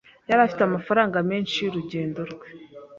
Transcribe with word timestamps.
Yari 0.29 0.41
afite 0.43 0.61
amafaranga 0.65 1.17
menshi 1.29 1.55
y'urugendo 1.59 2.19
rwe. 2.31 2.47